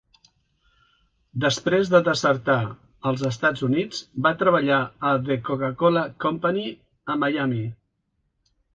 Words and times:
Després 1.43 1.91
de 1.95 2.01
desertar 2.07 2.57
als 3.11 3.27
Estats 3.31 3.67
Units, 3.69 4.01
va 4.29 4.33
treballar 4.43 4.83
a 5.13 5.15
The 5.29 5.41
Coca-Cola 5.53 6.07
Company 6.27 6.67
a 7.17 7.23
Miami. 7.27 7.65